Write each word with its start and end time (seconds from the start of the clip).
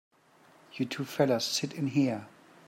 You 0.73 0.87
two 0.87 1.05
fellas 1.05 1.45
sit 1.45 1.73
in 1.75 1.85
here. 1.89 2.25